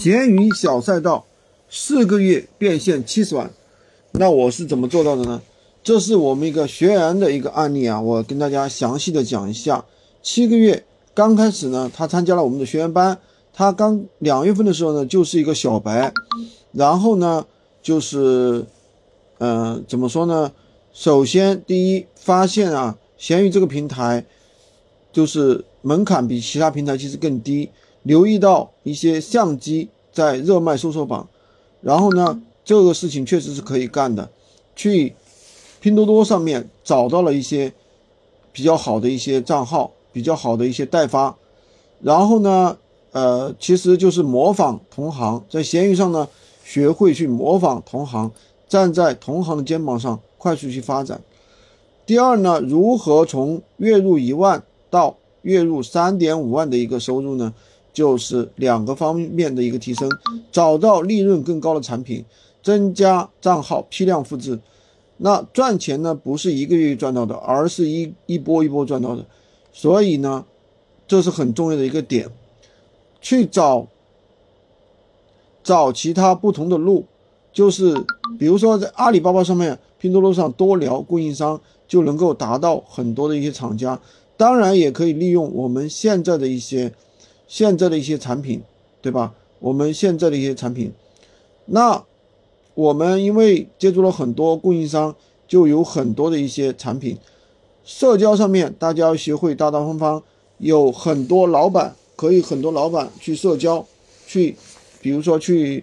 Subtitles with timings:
[0.00, 1.26] 闲鱼小赛道，
[1.68, 3.50] 四个月变现七十万，
[4.12, 5.42] 那我是怎么做到的呢？
[5.84, 9.84] 这是我们一个学员的一个案例啊，我跟大家详细的讲一下。
[10.22, 13.18] 七个月刚开始呢，他参加了我们的学员班，
[13.52, 16.10] 他刚两月份的时候呢，就是一个小白，
[16.72, 17.44] 然后呢，
[17.82, 18.64] 就是，
[19.36, 20.50] 嗯，怎么说呢？
[20.94, 24.24] 首先第一发现啊，闲鱼这个平台，
[25.12, 27.68] 就是门槛比其他平台其实更低。
[28.02, 31.28] 留意到一些相机在热卖搜索榜，
[31.80, 34.30] 然后呢，这个事情确实是可以干的。
[34.74, 35.14] 去
[35.80, 37.72] 拼多多上面找到了一些
[38.52, 41.36] 比较好的一些账号，比较好的一些代发，
[42.00, 42.78] 然后呢，
[43.12, 46.26] 呃，其实就是模仿同行，在闲鱼上呢，
[46.64, 48.30] 学会去模仿同行，
[48.68, 51.20] 站在同行的肩膀上快速去发展。
[52.06, 57.52] 第二呢，如何从月入一万到月入三点五万的一个收入呢？
[57.92, 60.08] 就是两个方面的一个提升，
[60.52, 62.24] 找到利润更高的产品，
[62.62, 64.58] 增加账号批量复制。
[65.16, 69.26] 那赚钱呢，不是一个月赚到的，而是一一波一波赚到的。
[69.72, 70.44] 所以呢，
[71.08, 72.28] 这是很重要的一个点，
[73.20, 73.88] 去找
[75.62, 77.04] 找其他不同的路，
[77.52, 77.92] 就是
[78.38, 84.00] 比如说在阿里巴巴上面、拼多多上多聊供应商，就能够达到很多的一些厂家。
[84.36, 86.92] 当然，也可以利用我们现在的一些。
[87.50, 88.62] 现在的一些产品，
[89.02, 89.34] 对吧？
[89.58, 90.92] 我们现在的一些产品，
[91.66, 92.04] 那
[92.74, 95.16] 我们因为接触了很多供应商，
[95.48, 97.18] 就有很多的一些产品。
[97.84, 100.22] 社交上面，大家要学会大大方方，
[100.58, 103.84] 有很多老板可以很多老板去社交，
[104.28, 104.54] 去，
[105.00, 105.82] 比如说去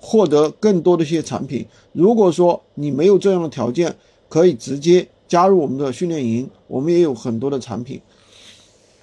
[0.00, 1.64] 获得更多的一些产品。
[1.92, 3.94] 如果说你没有这样的条件，
[4.28, 8.00] 可以直接加入我们的训练营，我们也有很多的产品。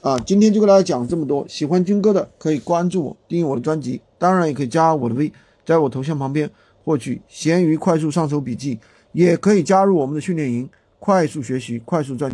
[0.01, 1.45] 啊，今天就跟大家讲这么多。
[1.47, 5.31] 喜欢军哥的可以关注我，订阅我的专辑，当然也可以加我的微，
[5.65, 6.49] 在我头像旁边
[6.83, 8.79] 获取闲鱼快速上手笔记，
[9.11, 10.69] 也可以加入我们的训练营，
[10.99, 12.27] 快速学习，快速赚。